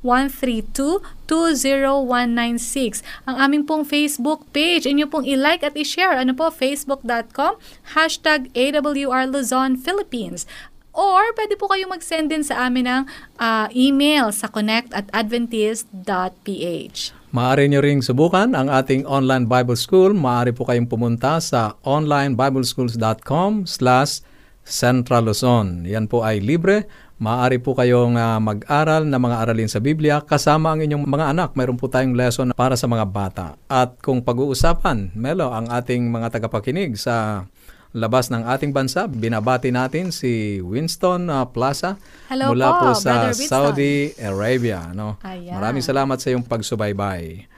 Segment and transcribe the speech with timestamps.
[0.06, 3.03] 1-800-132-20196.
[3.27, 6.14] Ang aming pong Facebook page, inyo pong i-like at i-share.
[6.14, 6.55] Ano po?
[6.55, 7.58] Facebook.com
[7.98, 10.47] hashtag AWR Luzon, Philippines.
[10.91, 13.03] Or pwede po kayo mag-send din sa amin ng
[13.38, 17.19] uh, email sa connect at adventist.ph.
[17.30, 20.18] Maaari nyo ring subukan ang ating online Bible School.
[20.18, 24.26] Maaari po kayong pumunta sa onlinebibleschools.com slash
[24.66, 25.86] Central Luzon.
[25.86, 26.90] Yan po ay libre.
[27.22, 31.50] Maaari po kayong uh, mag-aral ng mga aralin sa Biblia kasama ang inyong mga anak.
[31.54, 33.54] Mayroon po tayong lesson para sa mga bata.
[33.70, 37.46] At kung pag-uusapan, Melo, ang ating mga tagapakinig sa
[37.90, 39.10] labas ng ating bansa.
[39.10, 41.98] Binabati natin si Winston uh, Plaza
[42.30, 44.94] Hello mula po, po sa Saudi Arabia.
[44.94, 45.18] No?
[45.26, 45.58] Ayan.
[45.58, 47.50] Maraming salamat sa iyong pagsubaybay.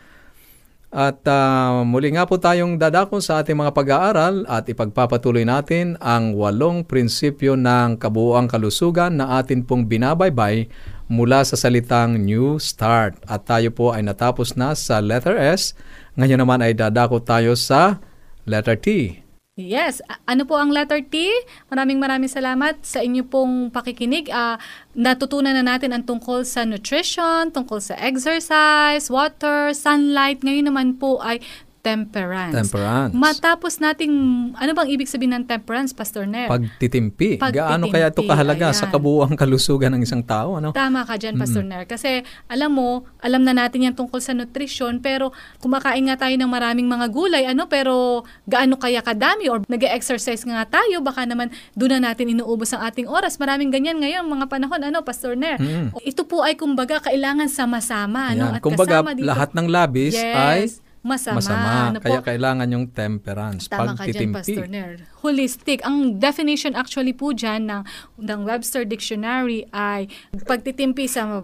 [0.93, 6.37] At uh, muli nga po tayong dadako sa ating mga pag-aaral at ipagpapatuloy natin ang
[6.37, 10.69] walong prinsipyo ng kabuuang kalusugan na atin pong binabaybay
[11.09, 13.16] mula sa salitang New Start.
[13.25, 15.72] At tayo po ay natapos na sa letter S.
[16.20, 17.97] Ngayon naman ay dadako tayo sa
[18.44, 19.22] letter T.
[19.53, 20.01] Yes.
[20.25, 21.29] Ano po ang letter T?
[21.69, 24.33] Maraming maraming salamat sa inyo pong pakikinig.
[24.33, 24.57] Uh,
[24.97, 30.41] natutunan na natin ang tungkol sa nutrition, tungkol sa exercise, water, sunlight.
[30.41, 31.45] Ngayon naman po ay
[31.82, 32.54] temperance.
[32.54, 33.10] Temperance.
[33.10, 34.15] Matapos nating,
[34.54, 36.47] ano bang ibig sabihin ng temperance, Pastor Ner?
[36.47, 37.43] Pagtitimpi.
[37.43, 37.59] Pagtitimpi.
[37.59, 38.78] Gaano kaya ito kahalaga Ayan.
[38.78, 40.62] sa kabuuang kalusugan ng isang tao?
[40.62, 40.70] Ano?
[40.70, 41.82] Tama ka dyan, Pastor mm-hmm.
[41.82, 41.91] Ner.
[41.91, 46.47] Kasi alam mo, alam na natin yan tungkol sa nutrition, pero kumakain nga tayo ng
[46.47, 51.50] maraming mga gulay, ano, pero gaano kaya kadami or nag exercise nga tayo, baka naman
[51.75, 53.43] doon na natin inuubos ang ating oras.
[53.43, 55.59] Maraming ganyan ngayon, mga panahon, ano, Pastor Ner.
[55.59, 55.99] Mm-hmm.
[55.99, 58.31] Ito po ay kumbaga kailangan sama-sama.
[58.31, 60.38] Ano, at kumbaga, kasama dito, lahat ng labis yes.
[60.38, 60.60] ay
[61.03, 61.39] masama.
[61.43, 61.71] Masama.
[61.91, 62.27] Ano Kaya po?
[62.31, 64.15] kailangan yung temperance, Tama pagtitimpi.
[64.15, 64.93] ka dyan, Pastor Ner.
[65.21, 65.79] Holistic.
[65.83, 67.83] Ang definition actually po dyan ng,
[68.23, 70.07] ng Webster Dictionary ay
[70.47, 71.43] pagtitimpi sa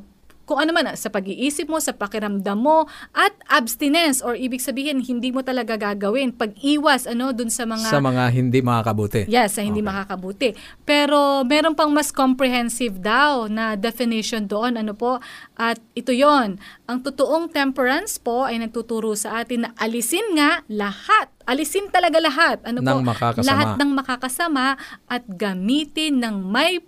[0.49, 5.29] kung ano man sa pag-iisip mo, sa pakiramdam mo, at abstinence or ibig sabihin hindi
[5.29, 6.33] mo talaga gagawin.
[6.33, 9.29] Pag-iwas ano dun sa mga sa mga hindi makakabuti.
[9.29, 9.91] Yes, sa hindi okay.
[9.93, 10.49] makakabuti.
[10.89, 15.21] Pero meron pang mas comprehensive daw na definition doon ano po
[15.61, 16.57] at ito 'yon.
[16.89, 22.61] Ang totoong temperance po ay nagtuturo sa atin na alisin nga lahat alisin talaga lahat.
[22.69, 23.09] Ano ng po?
[23.09, 23.49] Makakasama.
[23.49, 24.67] Lahat ng makakasama
[25.09, 26.85] at gamitin ng may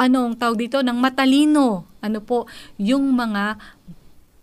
[0.00, 3.56] anong tawag dito ng matalino ano po yung mga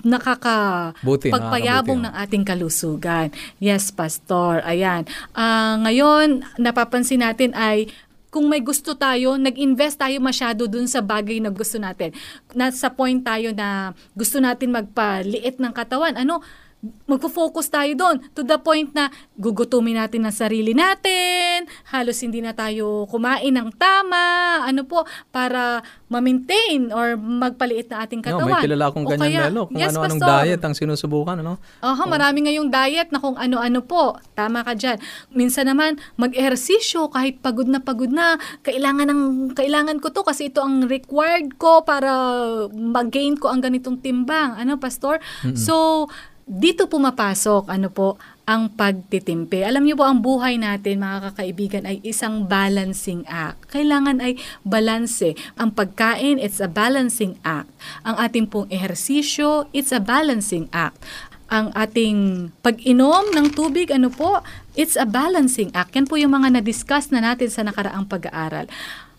[0.06, 3.33] nakaka Buti, pagpayabong ng ating kalusugan.
[3.57, 4.62] Yes, pastor.
[4.63, 5.09] Ayan.
[5.33, 7.89] Uh, ngayon napapansin natin ay
[8.27, 12.13] kung may gusto tayo, nag-invest tayo masyado dun sa bagay na gusto natin.
[12.54, 16.13] Nasa point tayo na gusto natin magpaliit ng katawan.
[16.13, 16.44] Ano,
[17.07, 22.51] magfo-focus tayo doon to the point na gugutumin natin ang sarili natin, halos hindi na
[22.51, 28.48] tayo kumain ng tama, ano po, para ma-maintain or magpaliit na ating katawan.
[28.48, 31.60] No, may kilala akong ganyan, kaya, Melo, kung yes, ano-anong diet ang sinusubukan, ano?
[31.84, 32.07] Aha, oh.
[32.07, 34.16] marami ngayong diet na kung ano-ano po.
[34.31, 34.98] Tama ka dyan.
[35.36, 38.39] Minsan naman, mag-ehersisyo kahit pagod na pagod na.
[38.63, 39.24] Kailangan, ng,
[39.54, 42.10] kailangan ko to kasi ito ang required ko para
[42.72, 44.56] mag-gain ko ang ganitong timbang.
[44.56, 45.19] Ano, Pastor?
[45.44, 45.60] Mm-hmm.
[45.60, 46.07] So,
[46.47, 48.15] dito pumapasok ano po
[48.47, 49.67] ang pagtitimpi.
[49.67, 53.67] Alam niyo po, ang buhay natin, mga kakaibigan, ay isang balancing act.
[53.67, 55.35] Kailangan ay balanse.
[55.59, 57.67] Ang pagkain, it's a balancing act.
[58.07, 61.03] Ang ating pong ehersisyo, it's a balancing act.
[61.51, 64.39] Ang ating pag-inom ng tubig, ano po,
[64.79, 65.91] it's a balancing act.
[66.00, 68.71] Yan po yung mga na-discuss na natin sa nakaraang pag-aaral.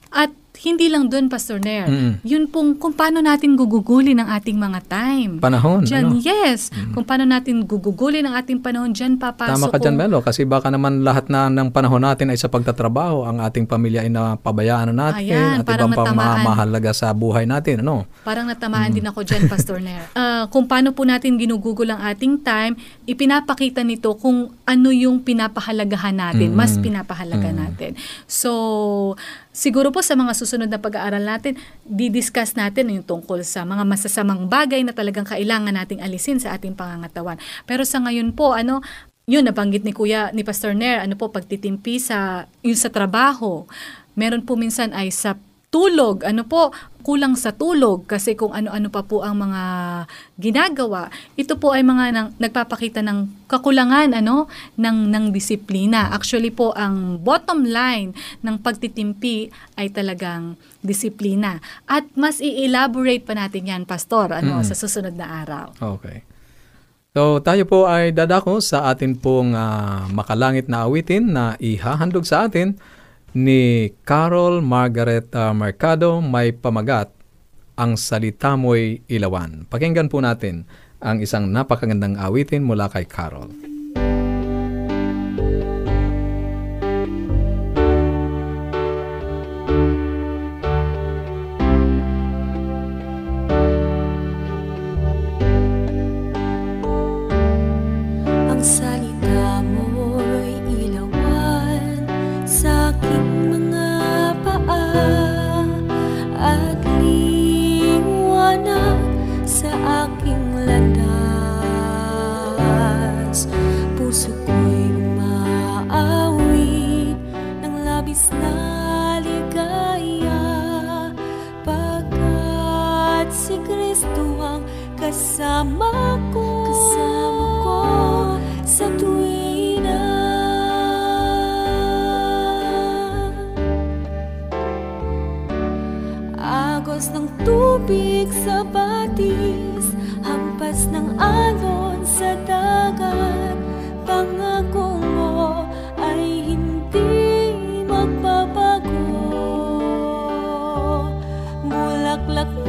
[0.08, 1.86] At hindi lang doon, Pastor Nair.
[1.86, 2.12] Mm.
[2.26, 5.38] Yun pong kung paano natin gugugulin ang ating mga time.
[5.38, 6.18] Panahon, Diyan, ano?
[6.18, 6.74] yes.
[6.90, 10.66] Kung paano natin gugugulin ang ating panahon, dyan papasok Tama ka dyan, Melo, kasi baka
[10.66, 15.14] naman lahat na ng panahon natin ay sa pagtatrabaho, ang ating pamilya ay napabayaan na
[15.14, 18.10] natin, Ayan, at ibang pang mahalaga sa buhay natin, ano?
[18.26, 20.10] Parang natamaan din ako dyan, Pastor Nair.
[20.18, 22.74] Ah, kung paano po natin ginugugol ang ating time,
[23.06, 27.94] ipinapakita nito kung ano yung pinapahalagahan natin, mas pinapahalaga natin.
[28.26, 29.14] So,
[29.54, 34.48] siguro po sa mga susunod na pag-aaral natin, didiscuss natin yung tungkol sa mga masasamang
[34.48, 37.36] bagay na talagang kailangan nating alisin sa ating pangangatawan.
[37.68, 38.80] Pero sa ngayon po, ano,
[39.28, 43.68] yun, nabanggit ni Kuya, ni Pastor Nair, ano po, pagtitimpi sa, yung sa trabaho.
[44.16, 45.36] Meron po minsan ay sa
[45.68, 46.72] tulog, ano po,
[47.04, 49.62] kulang sa tulog kasi kung ano-ano pa po ang mga
[50.36, 56.12] ginagawa, ito po ay mga nang, nagpapakita ng kakulangan ano ng ng disiplina.
[56.12, 58.12] Actually po ang bottom line
[58.44, 59.48] ng pagtitimpi
[59.80, 61.60] ay talagang disiplina.
[61.88, 64.64] At mas i-elaborate pa natin 'yan, pastor, ano Mm.
[64.68, 65.66] sa susunod na araw.
[65.96, 66.24] Okay.
[67.16, 72.46] So, tayo po ay dadako sa atin pong ah, makalangit na awitin na ihahandog sa
[72.46, 72.76] atin
[73.36, 77.12] ni Carol Margaret ah, Mercado may pamagat
[77.78, 79.68] ang salita mo'y ilawan.
[79.70, 80.66] Pakinggan po natin
[80.98, 83.67] ang isang napakagandang awitin mula kay Carol.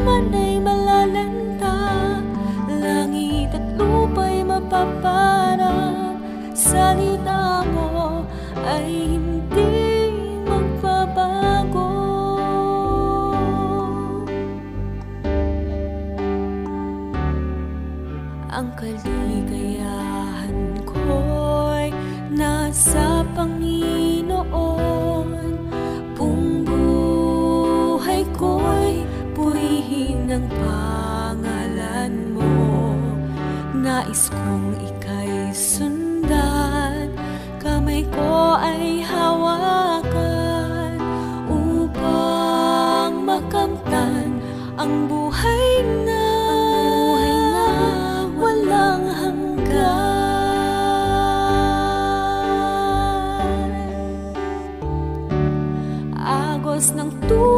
[0.06, 0.49] Bulaklak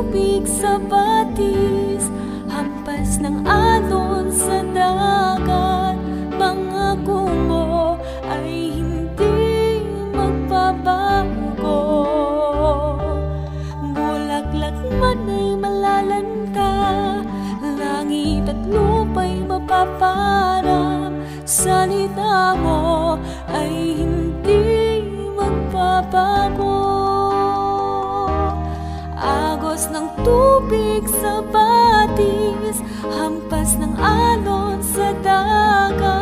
[0.01, 2.09] tubig sa batis
[2.49, 5.93] Hampas ng alon sa dagat.
[6.41, 11.85] Pangako mo ay hindi magbabago.
[13.93, 16.73] Bulaklak man ay malalanta
[17.61, 23.21] Langit at lupa'y mapaparang Salita mo
[23.53, 24.65] ay hindi
[25.37, 26.70] magbabago
[30.23, 36.20] tubig sa batis Hampas ng alon sa dagat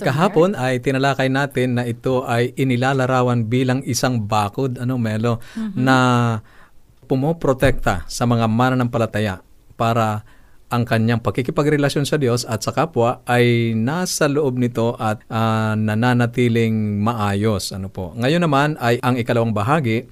[0.00, 5.38] kahapon ay tinalakay natin na ito ay inilalarawan bilang isang bakod, ano Melo,
[5.76, 5.96] na
[7.06, 9.42] pumoprotekta sa mga mananampalataya
[9.74, 10.22] para
[10.70, 17.02] ang kanyang pakikipagrelasyon sa Diyos at sa kapwa ay nasa loob nito at ah, nananatiling
[17.02, 17.74] maayos.
[17.74, 18.14] Ano po.
[18.14, 20.06] Ngayon naman ay ang ikalawang bahagi,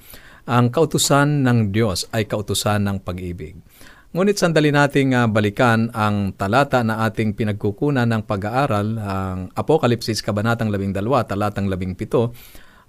[0.50, 3.54] ang kautusan ng Diyos ay kautusan ng pag-ibig.
[4.18, 10.75] Ngunit sandali nating ah, balikan ang talata na ating pinagkukunan ng pag-aaral, ang Apokalipsis Kabanatang
[10.75, 10.90] 12,
[11.22, 12.26] talatang 17,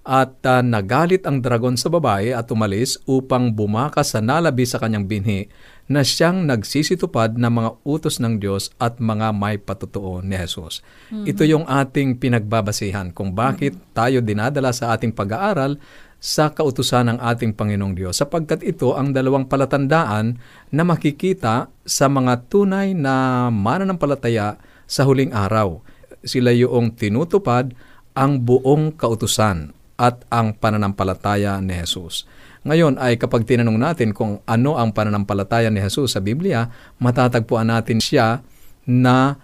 [0.09, 5.05] at ah, nagalit ang dragon sa babae at umalis upang bumakas sa nalabi sa kanyang
[5.05, 5.45] binhi
[5.85, 10.81] na siyang nagsisitupad ng mga utos ng Diyos at mga may patutuo ni Jesus.
[11.13, 15.77] Ito yung ating pinagbabasihan kung bakit tayo dinadala sa ating pag-aaral
[16.19, 20.35] sa kautusan ng ating Panginoong Diyos sapagkat ito ang dalawang palatandaan
[20.69, 25.79] na makikita sa mga tunay na mananampalataya sa huling araw.
[26.19, 27.71] Sila yung tinutupad
[28.11, 32.27] ang buong kautusan at ang pananampalataya ni Jesus.
[32.67, 36.67] Ngayon ay kapag tinanong natin kung ano ang pananampalataya ni Jesus sa Biblia,
[36.99, 38.43] matatagpuan natin siya
[38.83, 39.39] na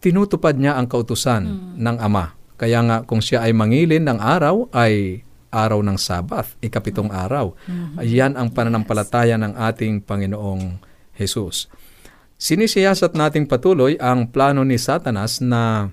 [0.00, 2.32] tinutupad niya ang kautusan ng Ama.
[2.56, 5.25] Kaya nga kung siya ay mangilin ng araw ay
[5.56, 7.56] araw ng Sabath, ikapitong araw.
[8.04, 10.76] Yan ang pananampalataya ng ating Panginoong
[11.16, 11.72] Jesus.
[12.36, 15.88] Sinisiyasat nating patuloy ang plano ni Satanas na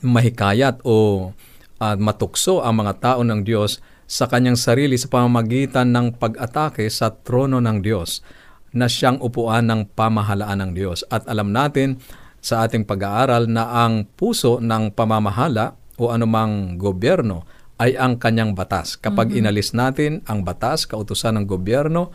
[0.00, 1.28] mahikayat o
[1.76, 7.12] ah, matukso ang mga tao ng Diyos sa kanyang sarili sa pamamagitan ng pag-atake sa
[7.12, 8.24] trono ng Diyos
[8.72, 11.04] na siyang upuan ng pamahalaan ng Diyos.
[11.12, 12.00] At alam natin
[12.40, 17.44] sa ating pag-aaral na ang puso ng pamamahala o anumang gobyerno
[17.80, 19.00] ay ang kanyang batas.
[19.00, 22.12] Kapag inalis natin ang batas, kautusan ng gobyerno,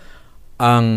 [0.56, 0.88] ang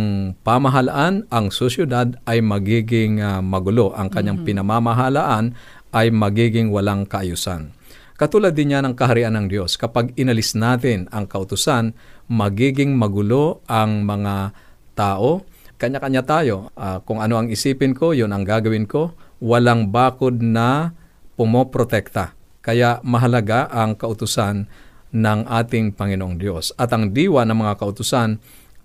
[0.47, 3.91] pamahalaan, ang sosyudad ay magiging ah, magulo.
[3.97, 5.57] Ang kanyang pinamamahalaan
[5.91, 7.75] ay magiging walang kaayusan.
[8.15, 9.75] Katulad din yan ng kaharian ng Diyos.
[9.81, 11.95] Kapag inalis natin ang kautusan,
[12.31, 14.55] magiging magulo ang mga
[14.95, 15.43] tao.
[15.79, 16.71] Kanya-kanya tayo.
[16.79, 19.17] Ah, kung ano ang isipin ko, yun ang gagawin ko.
[19.43, 20.95] Walang bakod na
[21.35, 22.38] pumoprotekta.
[22.61, 24.67] Kaya mahalaga ang kautusan
[25.13, 26.75] ng ating Panginoong Diyos.
[26.77, 28.39] At ang diwa ng mga kautusan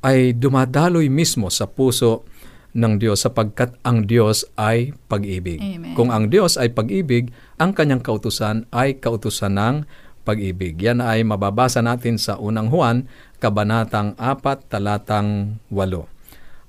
[0.04, 2.28] ay dumadaloy mismo sa puso
[2.74, 5.62] ng Diyos sapagkat ang Diyos ay pag-ibig.
[5.62, 5.94] Amen.
[5.94, 7.30] Kung ang Diyos ay pag-ibig,
[7.62, 9.76] ang kanyang kautusan ay kautusan ng
[10.26, 10.80] pag-ibig.
[10.82, 13.06] Yan ay mababasa natin sa unang Juan,
[13.38, 16.10] kabanatang 4, talatang 8.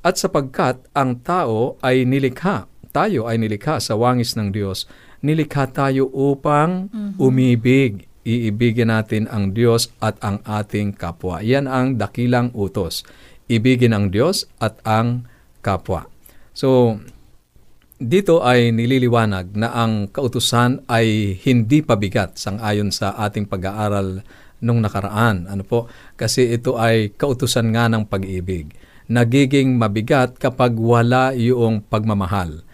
[0.05, 4.85] At sapagkat ang tao ay nilikha, tayo ay nilikha sa wangis ng Diyos,
[5.25, 8.05] nilikha tayo upang umibig.
[8.25, 11.45] Iibigin natin ang Diyos at ang ating kapwa.
[11.45, 13.05] Yan ang dakilang utos.
[13.53, 15.29] Ibigin ang Diyos at ang
[15.61, 16.09] kapwa.
[16.57, 16.97] So,
[18.01, 24.25] dito ay nililiwanag na ang kautusan ay hindi pabigat sang-ayon sa ating pag-aaral
[24.65, 25.45] nung nakaraan.
[25.45, 25.93] Ano po?
[26.17, 28.73] Kasi ito ay kautusan nga ng pag-ibig.
[29.13, 32.65] Nagiging mabigat kapag wala yung pagmamahal.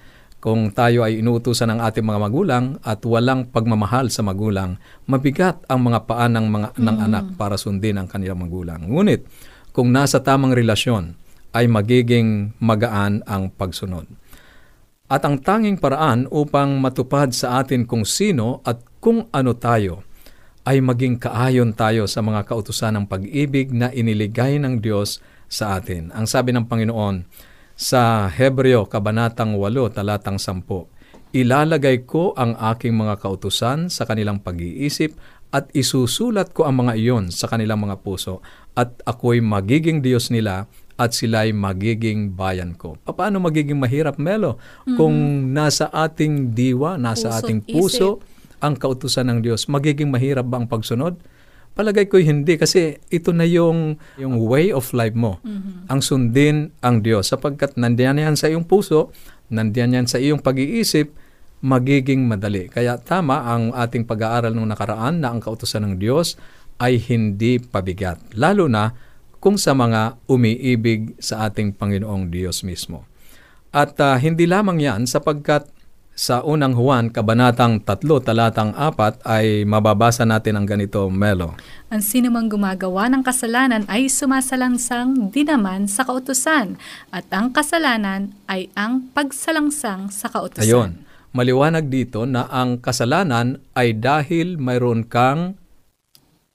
[0.41, 5.85] Kung tayo ay inuutusan ng ating mga magulang at walang pagmamahal sa magulang, mabigat ang
[5.85, 8.81] mga paan ng, mga, ng anak para sundin ang kanilang magulang.
[8.89, 9.29] Ngunit,
[9.77, 11.13] kung nasa tamang relasyon,
[11.53, 14.09] ay magiging magaan ang pagsunod.
[15.13, 20.07] At ang tanging paraan upang matupad sa atin kung sino at kung ano tayo
[20.65, 25.19] ay maging kaayon tayo sa mga kautusan ng pag-ibig na iniligay ng Diyos
[25.51, 26.15] sa atin.
[26.15, 27.17] Ang sabi ng Panginoon
[27.81, 30.69] sa Hebreo Kabanatang 8, talatang 10,
[31.33, 35.17] Ilalagay ko ang aking mga kautusan sa kanilang pag-iisip
[35.49, 38.45] at isusulat ko ang mga iyon sa kanilang mga puso
[38.77, 40.69] at ako'y magiging Diyos nila
[41.01, 43.01] at sila'y magiging bayan ko.
[43.01, 44.61] Paano magiging mahirap, Melo?
[44.85, 48.21] Kung nasa ating diwa, nasa Puso't ating puso,
[48.61, 51.17] ang kautusan ng Diyos, magiging mahirap ba ang pagsunod?
[51.75, 55.41] Palagay ko hindi kasi ito na yung, yung way of life mo.
[55.87, 59.15] Ang sundin ang Diyos sapagkat nandiyan yan sa iyong puso,
[59.49, 61.15] nandiyan yan sa iyong pag-iisip,
[61.61, 62.69] magiging madali.
[62.69, 66.37] Kaya tama ang ating pag-aaral nung nakaraan na ang kautusan ng Diyos
[66.81, 68.19] ay hindi pabigat.
[68.35, 68.93] Lalo na
[69.41, 73.09] kung sa mga umiibig sa ating Panginoong Diyos mismo.
[73.71, 75.69] At ah, hindi lamang yan sapagkat
[76.21, 81.57] sa unang Juan, kabanatang 3, talatang 4 ay mababasa natin ang ganito, Melo.
[81.89, 86.77] Ang sinumang gumagawa ng kasalanan ay sumasalangsang di naman sa kautusan,
[87.09, 90.61] at ang kasalanan ay ang pagsalangsang sa kautusan.
[90.61, 90.91] Ayon,
[91.33, 95.57] maliwanag dito na ang kasalanan ay dahil mayroon kang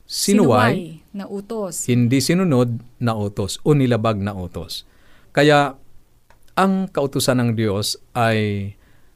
[0.06, 1.90] sinuway, na utos.
[1.90, 4.86] hindi sinunod na utos o nilabag na utos.
[5.34, 5.74] Kaya
[6.54, 8.70] ang kautusan ng Diyos ay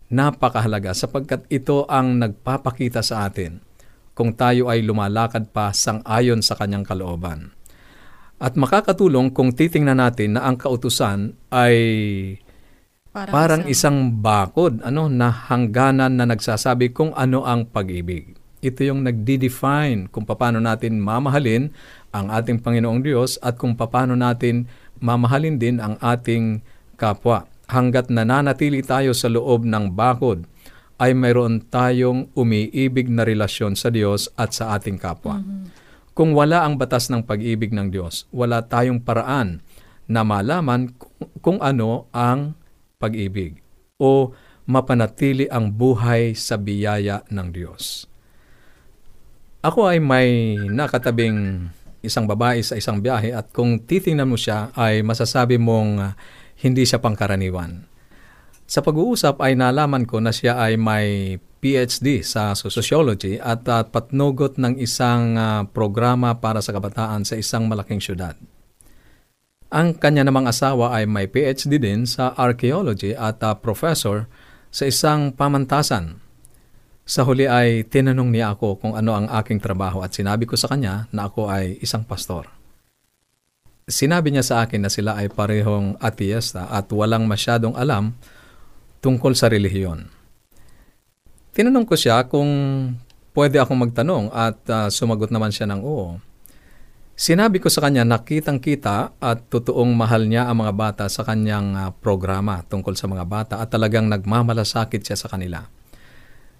[0.09, 3.61] napakahalaga sapagkat ito ang nagpapakita sa atin
[4.17, 7.55] kung tayo ay lumalakad pa sang-ayon sa kanyang kalooban.
[8.39, 11.75] At makakatulong kung titingnan natin na ang kautusan ay
[13.09, 18.37] Parang, parang isang bakod ano na hangganan na nagsasabi kung ano ang pag-ibig.
[18.61, 21.73] Ito yung nagdi-define kung paano natin mamahalin
[22.13, 24.69] ang ating Panginoong Diyos at kung paano natin
[25.01, 26.61] mamahalin din ang ating
[27.01, 27.48] kapwa.
[27.69, 30.49] Hanggat nananatili tayo sa loob ng bakod,
[30.99, 35.39] ay mayroon tayong umiibig na relasyon sa Diyos at sa ating kapwa.
[36.11, 39.63] Kung wala ang batas ng pag-ibig ng Diyos, wala tayong paraan
[40.11, 42.59] na malaman kung, kung ano ang
[42.99, 43.63] pag-ibig
[43.95, 44.35] o
[44.67, 48.03] mapanatili ang buhay sa biyaya ng Diyos.
[49.63, 55.03] Ako ay may nakatabing isang babae sa isang biyahe at kung titingnan mo siya ay
[55.03, 56.11] masasabi mong uh,
[56.59, 57.87] hindi siya pangkaraniwan.
[58.69, 64.55] Sa pag-uusap ay nalaman ko na siya ay may PhD sa sociology at uh, patnugot
[64.61, 68.37] ng isang uh, programa para sa kabataan sa isang malaking syudad.
[69.69, 74.29] Ang kanya namang asawa ay may PhD din sa archaeology at uh, professor
[74.69, 76.21] sa isang pamantasan.
[77.09, 80.69] Sa huli ay tinanong niya ako kung ano ang aking trabaho at sinabi ko sa
[80.69, 82.58] kanya na ako ay isang pastor.
[83.89, 88.13] Sinabi niya sa akin na sila ay parehong ateista at walang masyadong alam
[89.01, 90.05] tungkol sa relihiyon.
[91.57, 92.47] Tinanong ko siya kung
[93.33, 96.21] pwede akong magtanong at uh, sumagot naman siya ng oo.
[97.19, 101.73] Sinabi ko sa kanya na kitang-kita at totoong mahal niya ang mga bata sa kanyang
[101.73, 105.65] uh, programa tungkol sa mga bata at talagang nagmamalasakit siya sa kanila.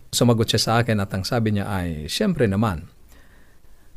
[0.10, 2.90] Sumagot siya sa akin at ang sabi niya ay, siyempre naman.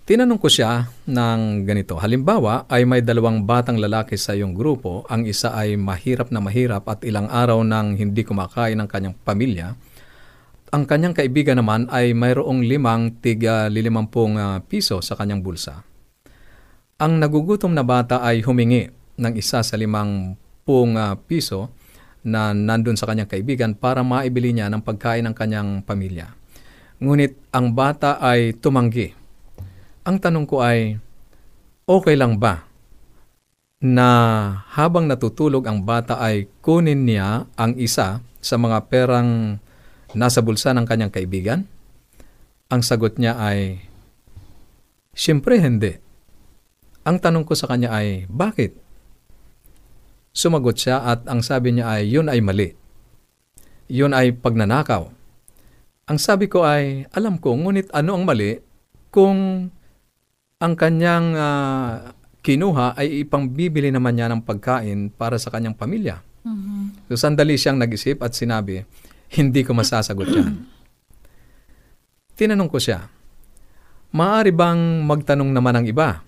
[0.03, 5.23] Tinanong ko siya ng ganito, halimbawa ay may dalawang batang lalaki sa iyong grupo, ang
[5.31, 9.79] isa ay mahirap na mahirap at ilang araw nang hindi kumakain ng kanyang pamilya,
[10.75, 15.87] ang kanyang kaibigan naman ay mayroong limang tiga lilimampung uh, piso sa kanyang bulsa.
[16.99, 18.91] Ang nagugutom na bata ay humingi
[19.23, 20.35] ng isa sa limang
[20.67, 21.71] pung uh, piso
[22.27, 26.35] na nandun sa kanyang kaibigan para maibili niya ng pagkain ng kanyang pamilya.
[26.99, 29.22] Ngunit ang bata ay tumanggi
[30.03, 30.99] ang tanong ko ay,
[31.87, 32.67] okay lang ba
[33.83, 34.09] na
[34.71, 39.59] habang natutulog ang bata ay kunin niya ang isa sa mga perang
[40.15, 41.67] nasa bulsa ng kanyang kaibigan?
[42.71, 43.93] Ang sagot niya ay,
[45.12, 45.93] Siyempre hindi.
[47.05, 48.73] Ang tanong ko sa kanya ay, bakit?
[50.33, 52.73] Sumagot siya at ang sabi niya ay, yun ay mali.
[53.93, 55.12] Yun ay pagnanakaw.
[56.09, 58.57] Ang sabi ko ay, alam ko, ngunit ano ang mali
[59.12, 59.69] kung
[60.62, 66.22] ang kanyang uh, kinuha ay ipangbibili naman niya ng pagkain para sa kanyang pamilya.
[66.46, 67.11] Mm-hmm.
[67.11, 68.87] So sandali siyang nag-isip at sinabi,
[69.35, 70.62] hindi ko masasagot yan.
[72.38, 73.11] Tinanong ko siya,
[74.14, 76.22] maaari bang magtanong naman ang iba?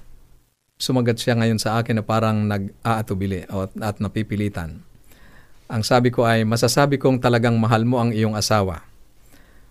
[0.75, 3.47] Sumagat siya ngayon sa akin na parang nag-aatubili
[3.79, 4.83] at napipilitan.
[5.71, 8.83] Ang sabi ko ay, masasabi kong talagang mahal mo ang iyong asawa.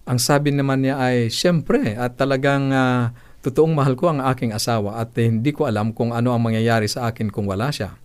[0.08, 5.04] Ang sabi naman niya ay, siyempre, at talagang uh, Totoong mahal ko ang aking asawa
[5.04, 8.00] at hindi ko alam kung ano ang mangyayari sa akin kung wala siya.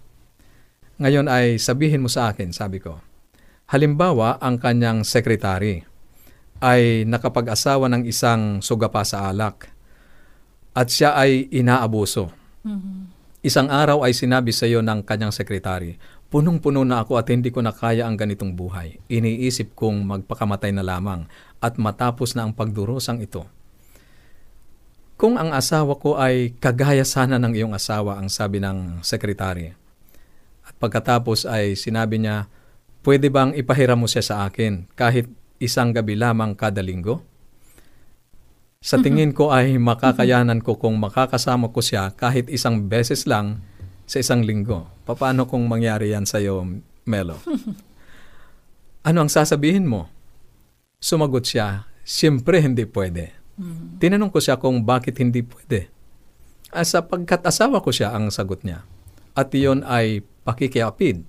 [0.98, 2.98] Ngayon ay sabihin mo sa akin, sabi ko.
[3.70, 5.87] Halimbawa, ang kanyang sekretary
[6.59, 9.70] ay nakapag-asawa ng isang sugapa sa alak
[10.74, 12.35] at siya ay inaabuso.
[12.66, 12.98] Mm-hmm.
[13.46, 16.03] Isang araw ay sinabi sa iyo ng kanyang sekretary,
[16.35, 18.98] punong-puno na ako at hindi ko na kaya ang ganitong buhay.
[19.07, 21.31] Iniisip kong magpakamatay na lamang
[21.62, 23.46] at matapos na ang pagdurosang ito.
[25.19, 29.75] Kung ang asawa ko ay kagaya sana ng iyong asawa, ang sabi ng sekretary.
[30.63, 32.47] At pagkatapos ay sinabi niya,
[33.03, 35.27] pwede bang ipahiram mo siya sa akin kahit
[35.59, 37.27] isang gabi lamang kada linggo?
[38.79, 39.03] Sa mm-hmm.
[39.03, 43.59] tingin ko ay makakayanan ko kung makakasama ko siya kahit isang beses lang
[44.07, 44.87] sa isang linggo.
[45.03, 46.63] Paano kung mangyari yan sa iyo,
[47.03, 47.43] Melo?
[49.09, 50.07] ano ang sasabihin mo?
[51.03, 53.38] Sumagot siya, siyempre hindi pwede.
[53.99, 55.90] Tinanong ko siya kung bakit hindi pwede.
[56.71, 58.87] Ah, sapagkat asawa ko siya ang sagot niya.
[59.35, 61.27] At iyon ay pakikiapid.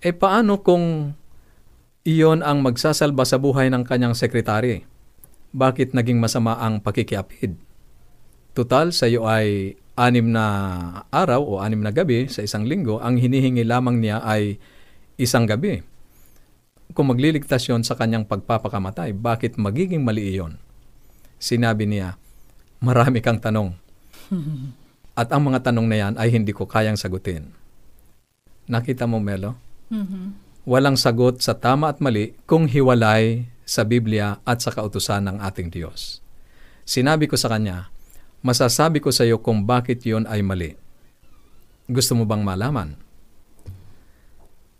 [0.00, 1.16] E paano kung
[2.06, 4.88] iyon ang magsasalba sa buhay ng kanyang sekretary?
[5.52, 7.56] Bakit naging masama ang pakikiapid?
[8.56, 10.44] Total, sa iyo ay anim na
[11.12, 14.60] araw o anim na gabi sa isang linggo, ang hinihingi lamang niya ay
[15.20, 15.80] isang gabi.
[16.92, 20.56] Kung magliligtas yon sa kanyang pagpapakamatay, bakit magiging mali iyon?
[21.36, 22.20] Sinabi niya,
[22.80, 23.72] marami kang tanong.
[25.20, 27.48] At ang mga tanong na yan ay hindi ko kayang sagutin.
[28.68, 29.56] Nakita mo, Melo?
[29.86, 30.46] Mm-hmm.
[30.66, 35.70] walang sagot sa tama at mali kung hiwalay sa Biblia at sa kautusan ng ating
[35.70, 36.18] Diyos.
[36.82, 37.86] Sinabi ko sa kanya,
[38.42, 40.74] masasabi ko sa iyo kung bakit yon ay mali.
[41.86, 42.98] Gusto mo bang malaman?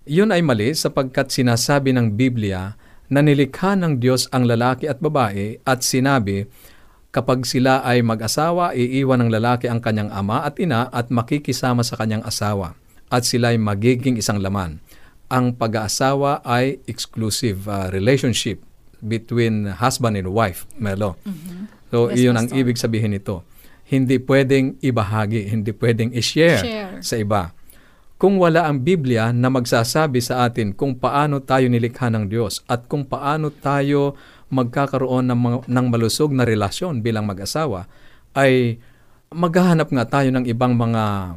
[0.07, 2.75] Yun ay mali sapagkat sinasabi ng Biblia
[3.07, 6.47] na nilikha ng Diyos ang lalaki at babae at sinabi,
[7.14, 11.97] kapag sila ay mag-asawa, iiwan ng lalaki ang kanyang ama at ina at makikisama sa
[11.97, 12.77] kanyang asawa
[13.09, 14.83] at sila ay magiging isang laman.
[15.27, 18.62] Ang pag-aasawa ay exclusive uh, relationship
[19.03, 21.19] between husband and wife, Melo.
[21.27, 21.61] Mm-hmm.
[21.90, 23.47] So, Yes, iyon ang ibig sabihin nito.
[23.87, 26.95] Hindi pwedeng ibahagi, hindi pwedeng i-share Share.
[27.01, 27.55] sa iba.
[28.16, 32.88] Kung wala ang Biblia na magsasabi sa atin kung paano tayo nilikha ng Diyos at
[32.88, 34.16] kung paano tayo
[34.48, 37.85] magkakaroon ng, mga, ng malusog na relasyon bilang mag-asawa,
[38.33, 38.81] ay
[39.29, 41.37] maghahanap nga tayo ng ibang mga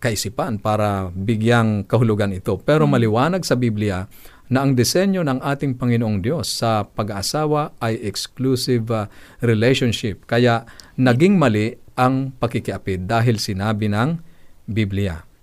[0.00, 2.56] kaisipan para bigyang kahulugan ito.
[2.64, 4.08] Pero maliwanag sa Biblia
[4.48, 9.04] na ang disenyo ng ating Panginoong Diyos sa pag-aasawa ay exclusive uh,
[9.44, 10.24] relationship.
[10.24, 10.64] Kaya
[10.96, 14.16] naging mali ang pakikiapid dahil sinabi ng
[14.64, 15.35] Biblia.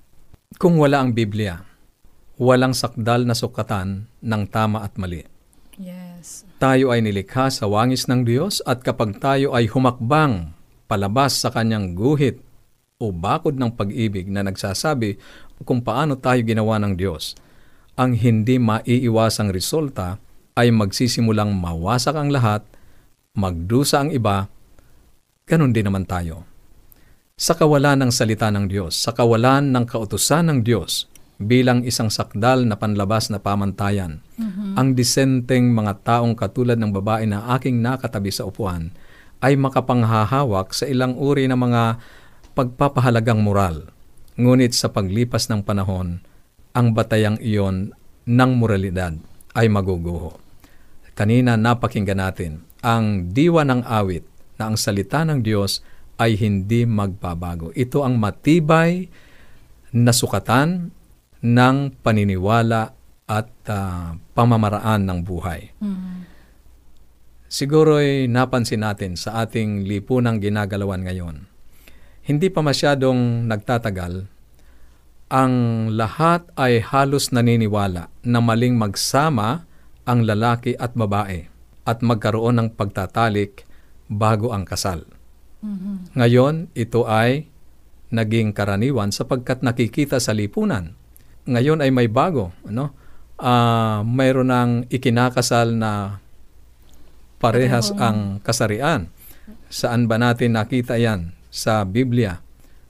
[0.61, 1.65] Kung wala ang Biblia,
[2.37, 5.25] walang sakdal na sukatan ng tama at mali.
[5.81, 6.45] Yes.
[6.61, 10.53] Tayo ay nilikha sa wangis ng Diyos at kapag tayo ay humakbang
[10.85, 12.37] palabas sa kanyang guhit
[13.01, 15.17] o bakod ng pag-ibig na nagsasabi
[15.65, 17.33] kung paano tayo ginawa ng Diyos,
[17.97, 20.21] ang hindi maiiwasang resulta
[20.53, 22.61] ay magsisimulang mawasak ang lahat,
[23.33, 24.45] magdusa ang iba,
[25.49, 26.45] ganun din naman tayo.
[27.43, 32.63] Sa kawalan ng salita ng Diyos, sa kawalan ng kautusan ng Diyos, bilang isang sakdal
[32.63, 34.23] na panlabas na pamantayan,
[34.79, 38.95] ang disenteng mga taong katulad ng babae na aking nakatabi sa upuan
[39.43, 41.99] ay makapanghahawak sa ilang uri ng mga
[42.55, 43.91] pagpapahalagang moral.
[44.39, 46.23] Ngunit sa paglipas ng panahon,
[46.71, 47.91] ang batayang iyon
[48.23, 49.19] ng moralidad
[49.51, 50.39] ay maguguho.
[51.11, 54.23] Kanina napakinggan natin ang diwa ng awit
[54.55, 55.83] na ang salita ng Diyos
[56.17, 57.73] ay hindi magbabago.
[57.73, 59.09] Ito ang matibay
[59.93, 60.89] na sukatan
[61.43, 62.95] ng paniniwala
[63.27, 65.71] at ah, pamamaraan ng buhay.
[67.53, 71.45] Siguro'y napansin natin sa ating lipunang ginagalawan ngayon.
[72.23, 74.25] Hindi pa masyadong nagtatagal,
[75.29, 75.53] ang
[75.93, 79.65] lahat ay halos naniniwala na maling magsama
[80.05, 81.45] ang lalaki at babae
[81.85, 83.67] at magkaroon ng pagtatalik
[84.09, 85.12] bago ang kasal.
[86.13, 87.47] Ngayon, ito ay
[88.13, 90.93] naging karaniwan sapagkat nakikita sa lipunan.
[91.49, 92.93] Ngayon ay may bago, ano?
[93.39, 96.21] Ah, mayroon ng ikinakasal na
[97.41, 99.09] parehas ang kasarian.
[99.67, 101.35] Saan ba natin nakita 'yan?
[101.49, 102.39] Sa Biblia.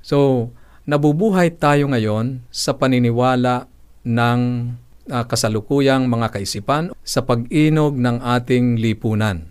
[0.04, 0.52] So,
[0.86, 3.66] nabubuhay tayo ngayon sa paniniwala
[4.06, 4.42] ng
[5.10, 9.50] ah, kasalukuyang mga kaisipan sa pag-inog ng ating lipunan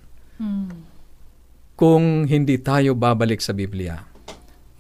[1.77, 4.05] kung hindi tayo babalik sa Biblia,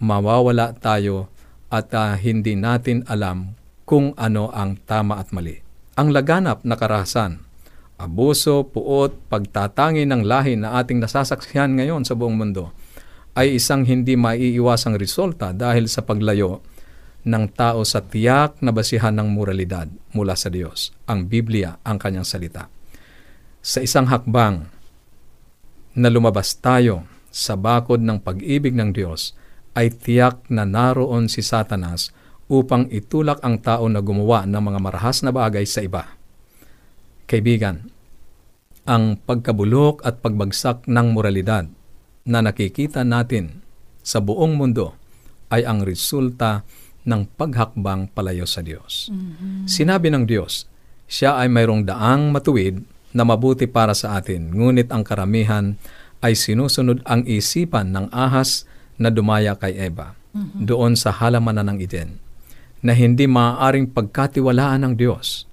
[0.02, 1.32] mawawala tayo
[1.72, 3.56] at ah, hindi natin alam
[3.88, 5.60] kung ano ang tama at mali.
[5.96, 7.44] Ang laganap na karahasan,
[8.00, 12.72] abuso, puot, pagtatangi ng lahi na ating nasasaksihan ngayon sa buong mundo
[13.36, 16.60] ay isang hindi maiiwasang resulta dahil sa paglayo
[17.22, 22.26] ng tao sa tiyak na basihan ng moralidad mula sa Diyos, ang Biblia, ang kanyang
[22.26, 22.66] salita.
[23.62, 24.71] Sa isang hakbang,
[25.92, 29.32] na lumabas tayo sa bakod ng pag-ibig ng Diyos
[29.72, 32.12] ay tiyak na naroon si Satanas
[32.52, 36.12] upang itulak ang tao na gumawa ng mga marahas na bagay sa iba.
[37.24, 37.88] Kaibigan,
[38.84, 41.70] ang pagkabulok at pagbagsak ng moralidad
[42.28, 43.64] na nakikita natin
[44.04, 44.92] sa buong mundo
[45.48, 46.66] ay ang resulta
[47.08, 49.08] ng paghakbang palayo sa Diyos.
[49.66, 50.66] Sinabi ng Diyos,
[51.08, 55.76] siya ay mayroong daang matuwid na mabuti para sa atin, ngunit ang karamihan
[56.24, 58.64] ay sinusunod ang isipan ng ahas
[58.96, 60.16] na dumaya kay Eva
[60.56, 62.10] doon sa halamanan ng Eden
[62.80, 65.46] na hindi maaaring pagkatiwalaan ng Diyos.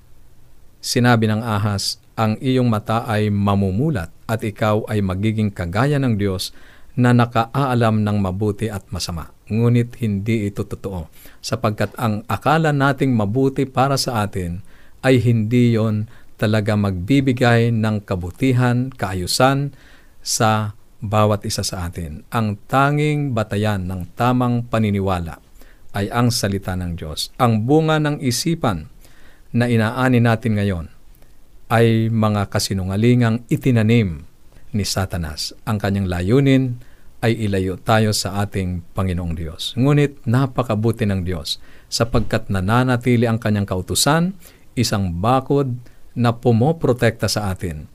[0.80, 6.52] Sinabi ng ahas, ang iyong mata ay mamumulat at ikaw ay magiging kagaya ng Diyos
[7.00, 9.32] na nakaaalam ng mabuti at masama.
[9.48, 11.08] Ngunit hindi ito totoo
[11.40, 14.60] sapagkat ang akala nating mabuti para sa atin
[15.00, 19.76] ay hindi yon talaga magbibigay ng kabutihan, kaayusan
[20.24, 22.24] sa bawat isa sa atin.
[22.32, 25.44] Ang tanging batayan ng tamang paniniwala
[25.96, 27.36] ay ang salita ng Diyos.
[27.36, 28.88] Ang bunga ng isipan
[29.52, 30.86] na inaani natin ngayon
[31.70, 34.26] ay mga kasinungalingang itinanim
[34.74, 35.54] ni Satanas.
[35.66, 36.78] Ang kanyang layunin
[37.20, 39.76] ay ilayo tayo sa ating Panginoong Diyos.
[39.76, 41.60] Ngunit napakabuti ng Diyos
[41.92, 44.38] sapagkat nananatili ang kanyang kautusan,
[44.78, 45.76] isang bakod
[46.20, 47.88] na pumoprotekta sa atin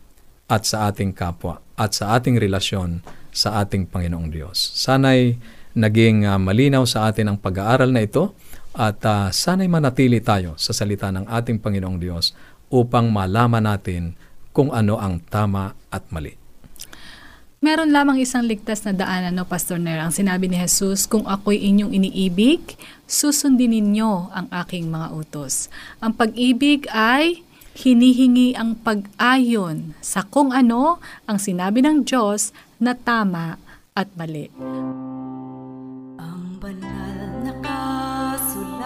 [0.49, 4.57] at sa ating kapwa at sa ating relasyon sa ating Panginoong Diyos.
[4.81, 5.37] Sana'y
[5.77, 8.33] naging uh, malinaw sa atin ang pag-aaral na ito
[8.73, 12.33] at uh, sana'y manatili tayo sa salita ng ating Panginoong Diyos
[12.73, 14.17] upang malaman natin
[14.55, 16.39] kung ano ang tama at mali.
[17.65, 21.65] Meron lamang isang ligtas na daan, ano, Pastor Ner, ang sinabi ni Jesus, kung ako'y
[21.65, 22.77] inyong iniibig,
[23.09, 25.73] susundin ninyo ang aking mga utos.
[26.05, 27.41] Ang pag-ibig ay
[27.75, 33.59] hinihingi ang pag-ayon sa kung ano ang sinabi ng Diyos na tama
[33.99, 34.47] at mali.
[36.19, 38.79] Ang banal na kasulatan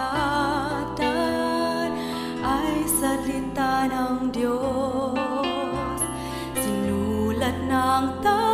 [2.41, 6.01] ay salita ng Diyos.
[6.57, 8.48] Sinulat ng tao